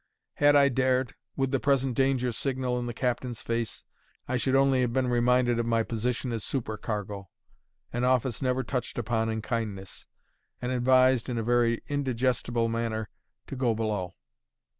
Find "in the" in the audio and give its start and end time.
2.79-2.91